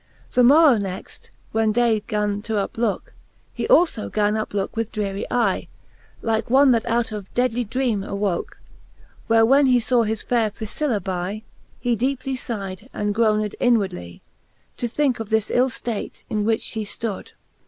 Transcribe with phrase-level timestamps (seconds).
[0.01, 0.27] XI.
[0.37, 3.13] The morrow next, when day gan to uplooke.
[3.53, 5.67] He alfo gan uplooke with drery eye.
[6.23, 8.57] Like one that out of deadly dreame awooke:
[9.27, 11.43] Where when he faw his faire PrifciUa by.
[11.79, 14.23] He deepely figh'd, and groaned inwardly,
[14.77, 17.33] To thinke of this ill ftate, in which fhe ftood.